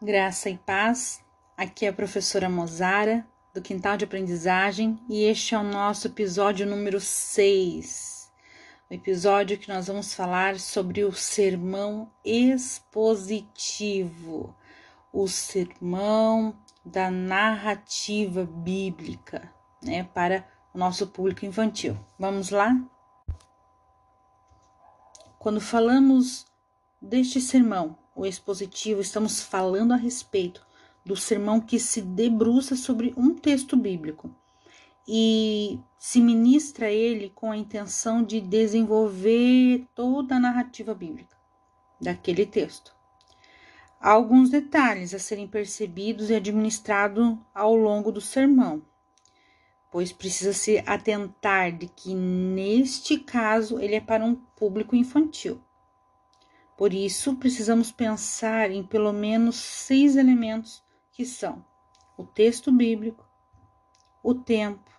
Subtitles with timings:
[0.00, 1.20] Graça e paz.
[1.56, 6.66] Aqui é a professora Mozara, do Quintal de Aprendizagem, e este é o nosso episódio
[6.66, 8.32] número 6.
[8.90, 13.26] O episódio que nós vamos falar sobre o sermão expositivo,
[15.12, 19.52] o sermão da narrativa bíblica,
[19.82, 20.44] né, para
[20.74, 21.96] o nosso público infantil.
[22.18, 22.74] Vamos lá?
[25.42, 26.46] Quando falamos
[27.00, 30.64] deste sermão, o expositivo, estamos falando a respeito
[31.04, 34.32] do sermão que se debruça sobre um texto bíblico
[35.08, 41.36] e se ministra ele com a intenção de desenvolver toda a narrativa bíblica
[42.00, 42.94] daquele texto.
[44.00, 48.80] Há alguns detalhes a serem percebidos e administrados ao longo do sermão,
[49.92, 55.62] pois precisa se atentar de que neste caso ele é para um público infantil.
[56.78, 61.62] Por isso, precisamos pensar em pelo menos seis elementos que são
[62.16, 63.28] o texto bíblico,
[64.22, 64.90] o tempo,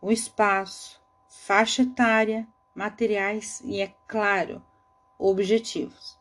[0.00, 4.64] o espaço, faixa etária, materiais e, é claro,
[5.18, 6.18] objetivos.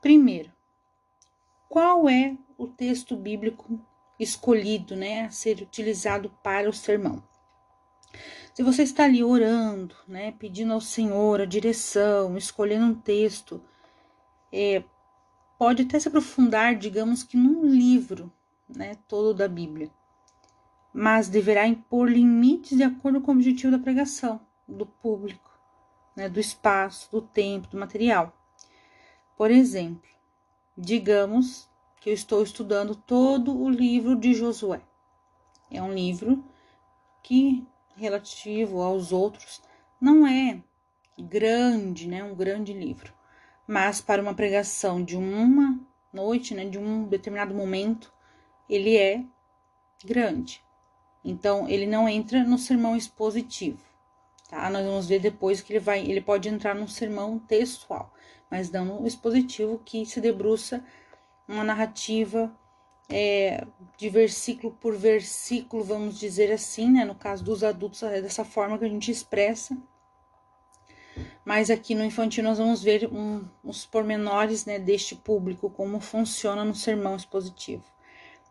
[0.00, 0.52] Primeiro,
[1.68, 3.80] qual é o texto bíblico
[4.18, 7.22] escolhido né, a ser utilizado para o sermão?
[8.54, 13.62] Se você está ali orando, né, pedindo ao Senhor a direção, escolhendo um texto,
[14.52, 14.82] é,
[15.56, 18.32] pode até se aprofundar, digamos que num livro,
[18.68, 19.90] né, todo da Bíblia,
[20.92, 25.50] mas deverá impor limites de acordo com o objetivo da pregação, do público,
[26.16, 28.36] né, do espaço, do tempo, do material.
[29.36, 30.10] Por exemplo,
[30.76, 31.67] digamos
[32.08, 34.80] que eu estou estudando todo o livro de Josué.
[35.70, 36.42] É um livro
[37.22, 39.60] que relativo aos outros
[40.00, 40.62] não é
[41.18, 43.12] grande, né, um grande livro,
[43.66, 45.78] mas para uma pregação de uma
[46.10, 48.10] noite, né, de um determinado momento,
[48.70, 49.22] ele é
[50.02, 50.64] grande.
[51.22, 53.84] Então, ele não entra no sermão expositivo,
[54.48, 54.70] tá?
[54.70, 58.14] Nós vamos ver depois que ele vai, ele pode entrar no sermão textual,
[58.50, 60.82] mas não no expositivo que se debruça
[61.48, 62.54] uma narrativa
[63.08, 63.66] é,
[63.96, 67.04] de versículo por versículo, vamos dizer assim, né?
[67.04, 69.76] No caso dos adultos, é dessa forma que a gente expressa.
[71.44, 76.64] Mas aqui no infantil nós vamos ver um, os pormenores né, deste público, como funciona
[76.64, 77.84] no sermão expositivo.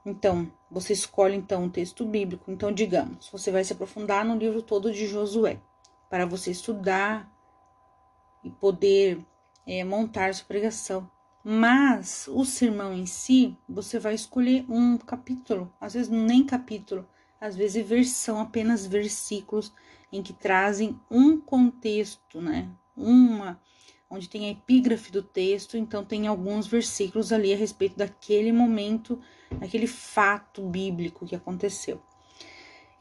[0.03, 2.50] Então, você escolhe então um texto bíblico.
[2.50, 5.59] Então, digamos, você vai se aprofundar no livro todo de Josué,
[6.09, 7.31] para você estudar
[8.44, 9.19] e poder
[9.66, 11.09] é, montar sua pregação.
[11.50, 17.08] Mas o sermão em si, você vai escolher um capítulo, às vezes nem capítulo,
[17.40, 19.72] às vezes versão, apenas versículos
[20.12, 22.69] em que trazem um contexto, né?
[22.97, 23.62] Uma
[24.09, 29.18] onde tem a epígrafe do texto, então tem alguns versículos ali a respeito daquele momento,
[29.50, 32.02] daquele fato bíblico que aconteceu.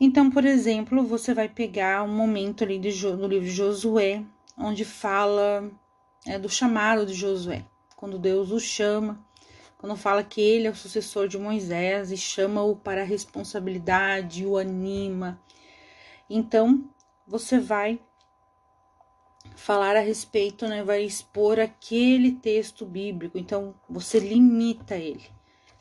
[0.01, 4.23] Então, por exemplo, você vai pegar um momento ali do livro de Josué,
[4.57, 5.69] onde fala
[6.25, 9.27] é, do chamado de Josué quando Deus o chama,
[9.79, 14.57] quando fala que ele é o sucessor de Moisés e chama-o para a responsabilidade, o
[14.57, 15.41] anima.
[16.29, 16.89] Então,
[17.27, 17.99] você vai
[19.57, 23.39] falar a respeito, né, vai expor aquele texto bíblico.
[23.39, 25.35] Então, você limita ele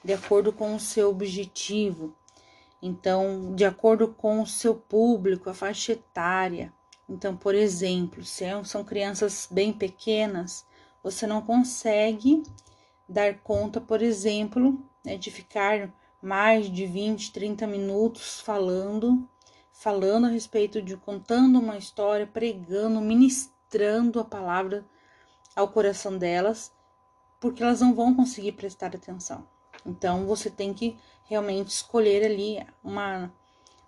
[0.03, 2.15] de acordo com o seu objetivo.
[2.81, 6.71] Então, de acordo com o seu público, a faixa etária.
[7.09, 10.65] Então, por exemplo, se é são crianças bem pequenas,
[11.05, 12.41] você não consegue
[13.07, 19.29] dar conta, por exemplo, né, de ficar mais de 20, 30 minutos falando,
[19.71, 24.83] falando a respeito de contando uma história, pregando, ministrando a palavra
[25.55, 26.71] ao coração delas,
[27.39, 29.47] porque elas não vão conseguir prestar atenção.
[29.85, 33.31] Então você tem que realmente escolher ali uma,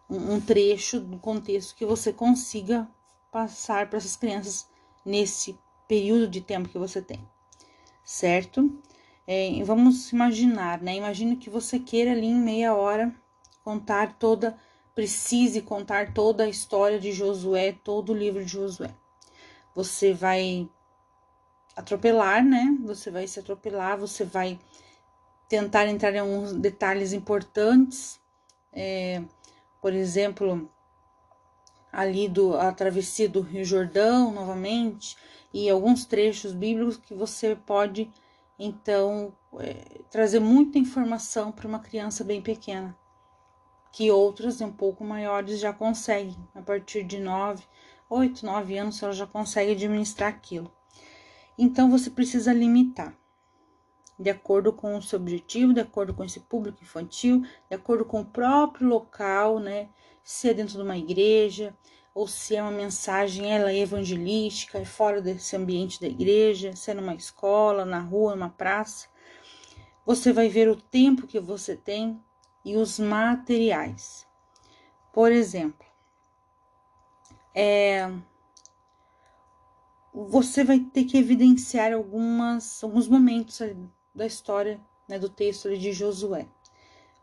[0.07, 2.87] um trecho do contexto que você consiga
[3.31, 4.69] passar para essas crianças
[5.03, 5.57] nesse
[5.87, 7.27] período de tempo que você tem,
[8.03, 8.71] certo?
[9.25, 10.95] É, vamos imaginar, né?
[10.95, 13.13] Imagina que você queira ali em meia hora
[13.63, 14.57] contar toda,
[14.95, 18.93] precise contar toda a história de Josué, todo o livro de Josué.
[19.75, 20.69] Você vai
[21.75, 22.77] atropelar, né?
[22.85, 24.59] Você vai se atropelar, você vai
[25.47, 28.19] tentar entrar em alguns detalhes importantes,
[28.71, 29.21] é,
[29.81, 30.69] por exemplo,
[31.91, 35.17] ali do a travessia do Rio Jordão novamente,
[35.53, 38.11] e alguns trechos bíblicos que você pode
[38.59, 42.97] então é, trazer muita informação para uma criança bem pequena,
[43.91, 47.63] que outras um pouco maiores já conseguem, a partir de 9
[48.09, 50.71] oito, nove anos ela já consegue administrar aquilo.
[51.57, 53.17] Então você precisa limitar
[54.19, 58.21] de acordo com o seu objetivo, de acordo com esse público infantil, de acordo com
[58.21, 59.89] o próprio local, né?
[60.23, 61.75] Se é dentro de uma igreja
[62.17, 66.89] ou se é uma mensagem ela é evangelística, é fora desse ambiente da igreja, se
[66.89, 69.07] é numa escola, na rua, numa praça.
[70.03, 72.19] Você vai ver o tempo que você tem
[72.65, 74.25] e os materiais.
[75.13, 75.85] Por exemplo,
[77.53, 78.11] é,
[80.11, 83.61] você vai ter que evidenciar algumas, alguns momentos
[84.15, 86.47] da história né, do texto de Josué.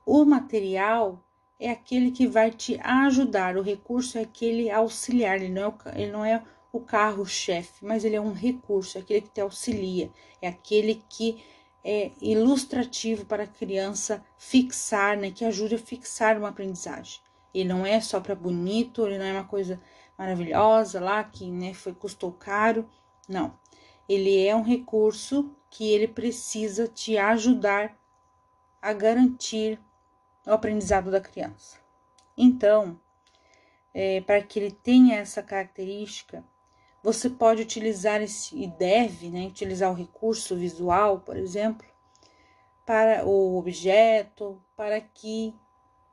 [0.07, 1.21] O material
[1.65, 5.75] é aquele que vai te ajudar, o recurso é aquele auxiliar, ele não é o,
[5.95, 10.11] ele não é o carro-chefe, mas ele é um recurso, é aquele que te auxilia,
[10.43, 11.43] é aquele que
[11.83, 17.21] é ilustrativo para a criança fixar, né, que ajude a fixar uma aprendizagem.
[17.55, 19.81] Ele não é só para bonito, ele não é uma coisa
[20.19, 22.89] maravilhosa lá que né, foi custou caro,
[23.29, 23.55] não.
[24.09, 27.97] Ele é um recurso que ele precisa te ajudar
[28.83, 29.79] a garantir
[30.47, 31.79] o aprendizado da criança.
[32.37, 32.99] Então,
[33.93, 36.45] é, para que ele tenha essa característica,
[37.03, 41.87] você pode utilizar esse e deve, né, utilizar o recurso visual, por exemplo,
[42.87, 45.55] para o objeto, para que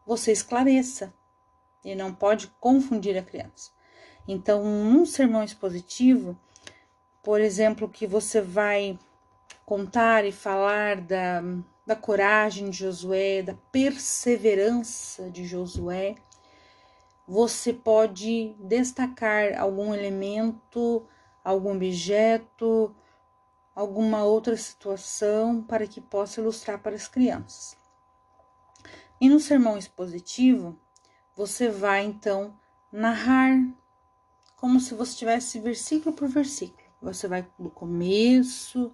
[0.05, 1.13] você esclareça.
[1.83, 3.71] Ele não pode confundir a criança.
[4.27, 6.37] Então, um sermão expositivo,
[7.23, 8.99] por exemplo, que você vai
[9.65, 11.41] contar e falar da,
[11.85, 16.15] da coragem de Josué, da perseverança de Josué,
[17.27, 21.05] você pode destacar algum elemento,
[21.43, 22.95] algum objeto,
[23.75, 27.77] alguma outra situação para que possa ilustrar para as crianças.
[29.19, 30.77] E no sermão expositivo,
[31.35, 32.57] você vai então
[32.91, 33.55] narrar
[34.55, 36.81] como se você tivesse versículo por versículo.
[37.01, 38.93] Você vai do começo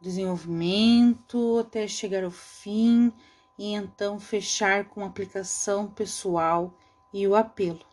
[0.00, 3.12] desenvolvimento até chegar ao fim
[3.58, 6.78] e então fechar com aplicação pessoal
[7.12, 7.84] e o apelo.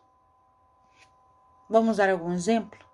[1.69, 2.85] Vamos dar algum exemplo?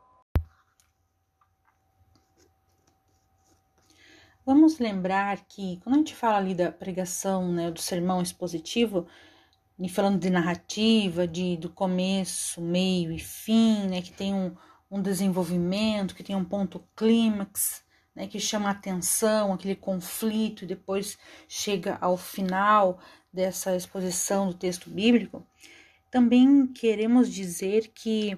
[4.46, 9.06] Vamos lembrar que quando a gente fala ali da pregação, né, do sermão expositivo,
[9.78, 14.56] e falando de narrativa, de do começo, meio e fim, né, que tem um,
[14.90, 17.84] um desenvolvimento, que tem um ponto clímax,
[18.16, 21.18] né, que chama a atenção, aquele conflito, e depois
[21.48, 23.00] chega ao final
[23.32, 25.46] dessa exposição do texto bíblico,
[26.10, 28.38] também queremos dizer que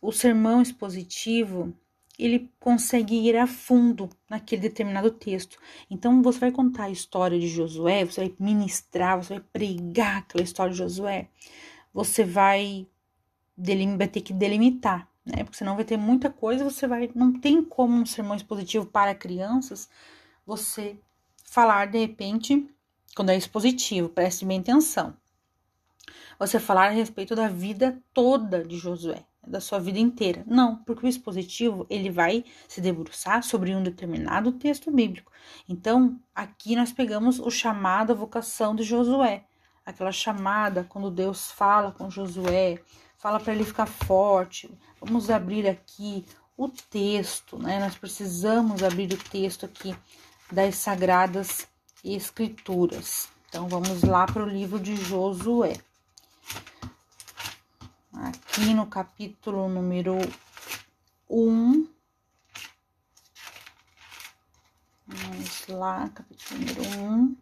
[0.00, 1.74] o sermão expositivo
[2.18, 5.58] ele consegue ir a fundo naquele determinado texto.
[5.90, 10.42] Então você vai contar a história de Josué, você vai ministrar, você vai pregar aquela
[10.42, 11.28] história de Josué,
[11.92, 12.86] você vai,
[13.98, 15.42] vai ter que delimitar né?
[15.42, 17.10] Porque senão vai ter muita coisa, você vai.
[17.14, 19.88] Não tem como um sermão expositivo para crianças
[20.46, 20.98] você
[21.42, 22.70] falar de repente,
[23.16, 25.16] quando é expositivo, preste bem atenção.
[26.38, 30.44] Você falar a respeito da vida toda de Josué, da sua vida inteira.
[30.46, 35.32] Não, porque o expositivo ele vai se debruçar sobre um determinado texto bíblico.
[35.68, 39.44] Então, aqui nós pegamos o chamado, a vocação de Josué,
[39.84, 42.80] aquela chamada quando Deus fala com Josué,
[43.26, 44.70] fala para ele ficar forte.
[45.00, 46.24] Vamos abrir aqui
[46.56, 47.80] o texto, né?
[47.80, 49.98] Nós precisamos abrir o texto aqui
[50.52, 51.66] das Sagradas
[52.04, 53.28] Escrituras.
[53.48, 55.76] Então, vamos lá para o livro de Josué.
[58.12, 60.18] Aqui no capítulo número
[61.28, 61.88] 1.
[65.04, 67.36] Vamos lá, capítulo número 1.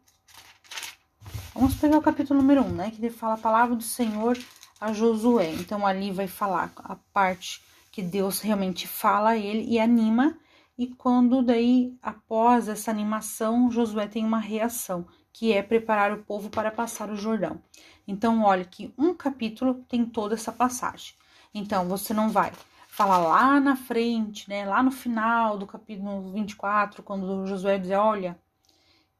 [1.52, 2.90] Vamos pegar o capítulo número 1, né?
[2.90, 4.38] Que ele fala a palavra do Senhor
[4.80, 5.52] a Josué.
[5.54, 10.36] Então ali vai falar a parte que Deus realmente fala a ele e anima,
[10.76, 16.50] e quando daí após essa animação, Josué tem uma reação, que é preparar o povo
[16.50, 17.60] para passar o Jordão.
[18.06, 21.14] Então, olha que um capítulo tem toda essa passagem.
[21.54, 22.52] Então, você não vai
[22.88, 28.36] falar lá na frente, né, lá no final do capítulo 24, quando Josué diz: "Olha,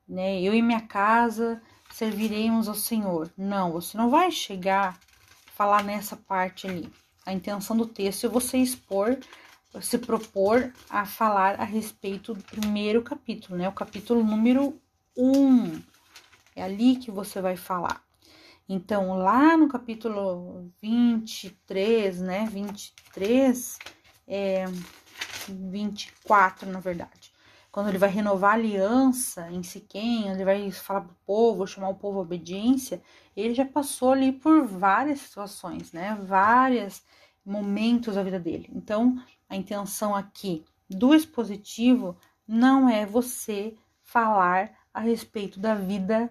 [0.08, 3.32] né, eu e minha casa serviremos ao Senhor".
[3.36, 4.98] Não, você não vai chegar
[5.54, 6.92] falar nessa parte ali.
[7.24, 9.16] A intenção do texto é você expor,
[9.80, 13.68] se propor a falar a respeito do primeiro capítulo, né?
[13.68, 14.80] O capítulo número
[15.16, 15.24] 1.
[15.24, 15.82] Um.
[16.56, 18.02] É ali que você vai falar.
[18.68, 22.48] Então, lá no capítulo 23, né?
[22.50, 23.78] 23,
[24.26, 24.64] é
[25.48, 27.23] 24, na verdade
[27.74, 31.88] quando ele vai renovar a aliança em Siquém, ele vai falar para o povo, chamar
[31.88, 33.02] o povo à obediência,
[33.36, 36.16] ele já passou ali por várias situações, né?
[36.22, 37.04] Várias
[37.44, 38.70] momentos da vida dele.
[38.72, 42.16] Então, a intenção aqui do expositivo
[42.46, 46.30] não é você falar a respeito da vida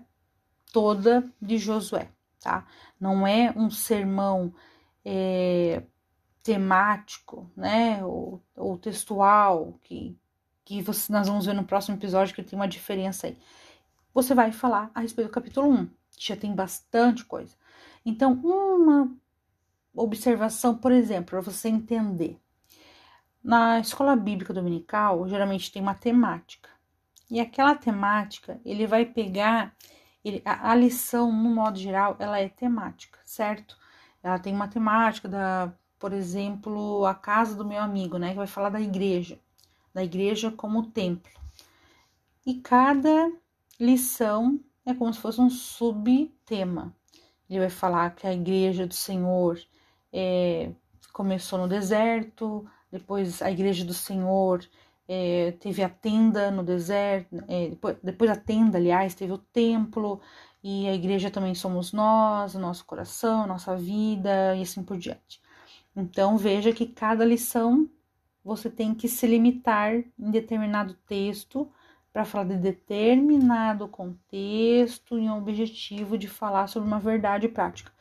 [0.71, 2.07] toda de Josué,
[2.39, 2.65] tá?
[2.97, 4.53] Não é um sermão
[5.03, 5.83] é,
[6.41, 10.17] temático, né, ou, ou textual, que,
[10.65, 13.37] que nós vamos ver no próximo episódio que tem uma diferença aí.
[14.13, 17.55] Você vai falar a respeito do capítulo 1, que já tem bastante coisa.
[18.05, 19.11] Então, uma
[19.95, 22.39] observação, por exemplo, para você entender.
[23.43, 26.69] Na escola bíblica dominical, geralmente tem uma temática.
[27.29, 29.75] E aquela temática, ele vai pegar
[30.23, 33.77] ele, a, a, lição, no modo geral, ela é temática, certo?
[34.21, 38.29] Ela tem uma temática da, por exemplo, a casa do meu amigo, né?
[38.29, 39.39] Que vai falar da igreja,
[39.93, 41.31] da igreja como templo.
[42.45, 43.31] E cada
[43.79, 46.95] lição é como se fosse um subtema.
[47.49, 49.59] Ele vai falar que a igreja do Senhor
[50.11, 50.71] é,
[51.11, 54.67] começou no deserto, depois a igreja do Senhor
[55.07, 60.21] é, teve a tenda no deserto, é, depois, depois a tenda, aliás, teve o templo,
[60.63, 65.41] e a igreja também somos nós, o nosso coração, nossa vida e assim por diante.
[65.95, 67.89] Então veja que cada lição
[68.43, 71.71] você tem que se limitar em determinado texto
[72.11, 77.91] para falar de determinado contexto e um objetivo de falar sobre uma verdade prática.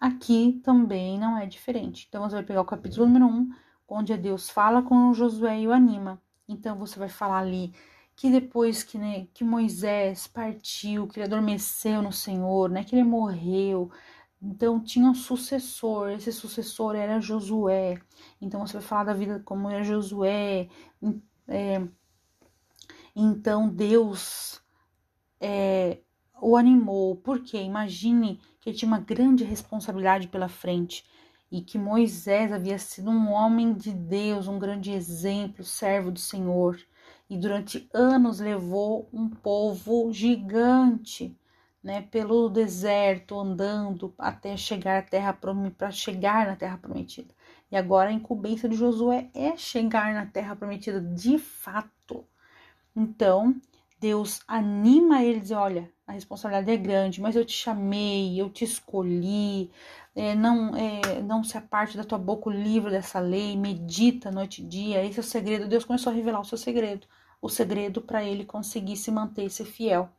[0.00, 2.06] Aqui também não é diferente.
[2.08, 3.50] Então você vai pegar o capítulo número 1,
[3.88, 6.20] onde Deus fala com Josué e o anima.
[6.48, 7.72] Então você vai falar ali
[8.16, 13.04] que depois que, né, que Moisés partiu, que ele adormeceu no Senhor, né, que ele
[13.04, 13.92] morreu,
[14.40, 18.00] então tinha um sucessor, esse sucessor era Josué.
[18.40, 20.68] Então você vai falar da vida como era Josué.
[21.48, 21.82] É,
[23.14, 24.60] então Deus
[25.40, 25.98] é,
[26.40, 31.04] o animou, porque imagine que ele tinha uma grande responsabilidade pela frente
[31.50, 36.78] e que Moisés havia sido um homem de Deus, um grande exemplo, servo do Senhor,
[37.28, 41.36] e durante anos levou um povo gigante,
[41.82, 47.34] né, pelo deserto, andando até chegar à terra para chegar na terra prometida.
[47.70, 52.26] E agora a incumbência de Josué é chegar na terra prometida de fato.
[52.96, 53.54] Então,
[54.00, 58.50] Deus anima ele a dizer: olha, a responsabilidade é grande, mas eu te chamei, eu
[58.50, 59.70] te escolhi,
[60.16, 64.62] é, não, é, não se aparte da tua boca o livro dessa lei, medita noite
[64.62, 65.04] e dia.
[65.04, 65.68] Esse é o segredo.
[65.68, 67.06] Deus começou a revelar o seu segredo,
[67.40, 70.10] o segredo para ele conseguir se manter, ser fiel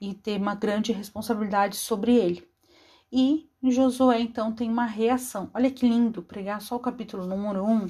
[0.00, 2.48] e ter uma grande responsabilidade sobre ele.
[3.12, 5.50] E Josué então tem uma reação.
[5.54, 7.86] Olha que lindo pregar só o capítulo número 1,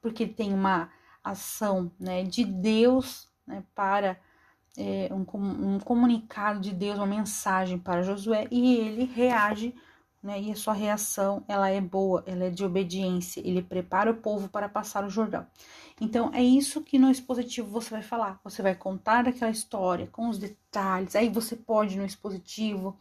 [0.00, 0.90] porque tem uma
[1.22, 4.18] ação né, de Deus né, para
[4.76, 9.74] é, um, um comunicado de Deus, uma mensagem para Josué, e ele reage
[10.22, 10.40] né?
[10.40, 13.40] E a sua reação, ela é boa, ela é de obediência.
[13.44, 15.46] Ele prepara o povo para passar o Jordão.
[16.00, 18.40] Então, é isso que no expositivo você vai falar.
[18.44, 21.16] Você vai contar aquela história com os detalhes.
[21.16, 22.96] Aí você pode no expositivo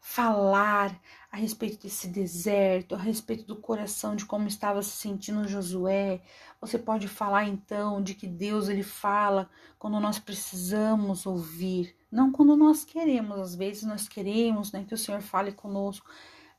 [0.00, 0.98] falar
[1.30, 6.22] a respeito desse deserto, a respeito do coração, de como estava se sentindo Josué.
[6.60, 12.56] Você pode falar então de que Deus ele fala quando nós precisamos ouvir, não quando
[12.56, 13.38] nós queremos.
[13.38, 16.10] Às vezes nós queremos, né, que o Senhor fale conosco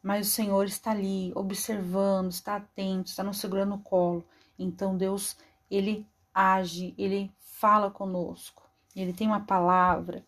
[0.02, 4.24] mas o Senhor está ali observando, está atento, está nos segurando no colo.
[4.58, 5.38] Então Deus,
[5.70, 8.64] ele age, ele fala conosco.
[8.96, 10.26] Ele tem uma palavra.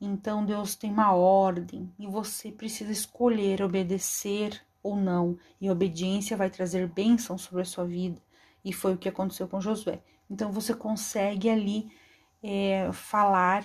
[0.00, 5.38] Então Deus tem uma ordem e você precisa escolher obedecer ou não.
[5.60, 8.20] E obediência vai trazer bênção sobre a sua vida.
[8.64, 10.00] E foi o que aconteceu com Josué.
[10.30, 11.90] Então você consegue ali
[12.42, 13.64] é, falar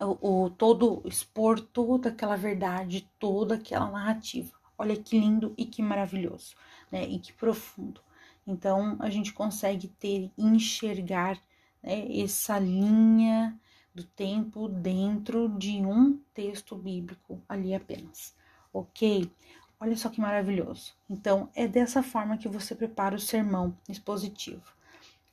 [0.00, 4.52] o, o, todo expor toda aquela verdade, toda aquela narrativa.
[4.78, 6.54] Olha que lindo e que maravilhoso,
[6.90, 7.06] né?
[7.06, 8.00] E que profundo.
[8.46, 11.38] Então a gente consegue ter enxergar
[11.82, 13.58] né, essa linha
[13.94, 18.34] do tempo dentro de um texto bíblico ali apenas,
[18.72, 19.30] ok?
[19.78, 20.94] Olha só que maravilhoso.
[21.08, 24.72] Então é dessa forma que você prepara o sermão expositivo.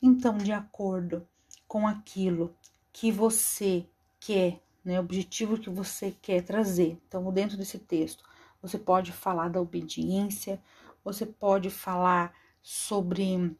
[0.01, 1.27] Então, de acordo
[1.67, 2.55] com aquilo
[2.93, 3.85] que você
[4.19, 6.99] quer, né, o objetivo que você quer trazer.
[7.07, 8.23] Então, dentro desse texto,
[8.61, 10.61] você pode falar da obediência,
[11.03, 13.55] você pode falar sobre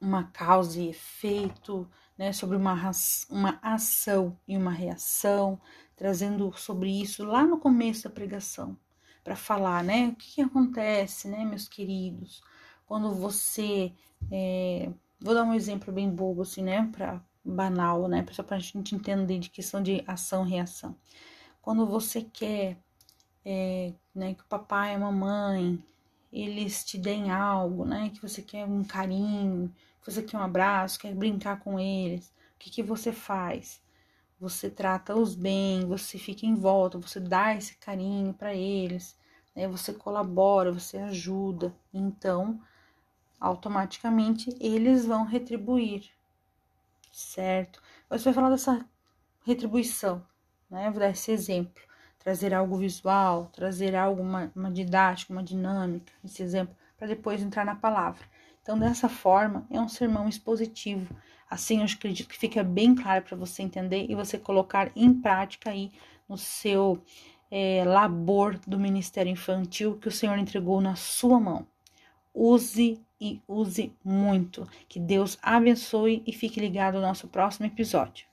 [0.00, 2.74] uma causa e efeito, né, sobre uma,
[3.30, 5.60] uma ação e uma reação,
[5.96, 8.76] trazendo sobre isso lá no começo da pregação,
[9.22, 12.42] para falar, né, o que, que, acontece, né, meus queridos,
[12.86, 13.92] quando você,
[14.30, 18.24] é, vou dar um exemplo bem bobo assim, né, para banal, né?
[18.32, 20.96] Só para a gente entender de questão de ação reação.
[21.60, 22.78] Quando você quer
[23.44, 25.82] é, né, que o papai e a mamãe
[26.32, 28.10] eles te deem algo, né?
[28.10, 32.28] Que você quer um carinho, que você quer um abraço, quer brincar com eles.
[32.54, 33.82] O que, que você faz?
[34.40, 39.16] Você trata-os bem, você fica em volta, você dá esse carinho para eles,
[39.54, 39.68] né?
[39.68, 41.74] Você colabora, você ajuda.
[41.92, 42.60] Então,
[43.38, 46.10] automaticamente eles vão retribuir,
[47.12, 47.80] certo?
[48.10, 48.84] Você vai falar dessa
[49.44, 50.24] retribuição,
[50.70, 50.90] né?
[50.90, 51.82] Vou dar esse exemplo
[52.22, 57.64] trazer algo visual, trazer algo, uma, uma didática, uma dinâmica, esse exemplo, para depois entrar
[57.64, 58.22] na palavra.
[58.62, 61.14] Então, dessa forma, é um sermão expositivo.
[61.50, 65.70] Assim, eu acredito que fica bem claro para você entender e você colocar em prática
[65.70, 65.90] aí
[66.28, 67.02] no seu
[67.50, 71.66] é, labor do ministério infantil que o Senhor entregou na sua mão.
[72.34, 74.66] Use e use muito.
[74.88, 78.31] Que Deus abençoe e fique ligado ao nosso próximo episódio.